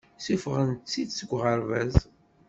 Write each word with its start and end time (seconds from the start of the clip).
Ssufɣen-tt-id 0.19 1.09
seg 1.13 1.29
uɣerbaz. 1.35 1.95